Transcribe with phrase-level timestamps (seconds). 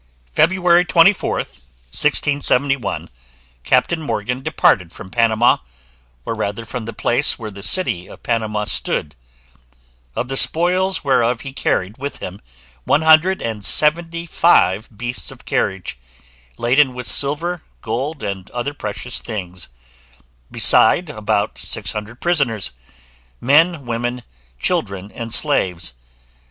[0.31, 3.07] February 24, 1671,
[3.63, 5.57] Captain Morgan departed from Panama,
[6.25, 9.13] or rather from the place where the city of Panama stood;
[10.15, 12.41] of the spoils whereof he carried with him
[12.83, 15.99] one hundred and seventy five beasts of carriage,
[16.57, 19.67] laden with silver, gold, and other precious things,
[20.49, 22.71] beside about six hundred prisoners,
[23.39, 24.23] men, women,
[24.57, 25.93] children and slaves.